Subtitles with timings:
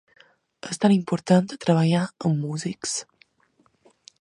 [0.69, 2.01] És tan important treballar
[2.31, 2.99] amb músics!